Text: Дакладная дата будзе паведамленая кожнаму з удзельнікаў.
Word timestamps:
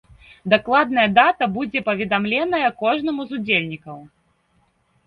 Дакладная 0.53 1.03
дата 1.17 1.49
будзе 1.59 1.79
паведамленая 1.91 2.67
кожнаму 2.81 3.21
з 3.31 3.43
удзельнікаў. 3.43 3.97